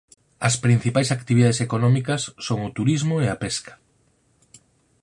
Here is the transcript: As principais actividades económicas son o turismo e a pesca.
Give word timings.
As 0.47 0.55
principais 0.65 1.09
actividades 1.17 1.59
económicas 1.67 2.21
son 2.47 2.59
o 2.67 2.73
turismo 2.77 3.15
e 3.25 3.25
a 3.29 3.39
pesca. 3.43 3.73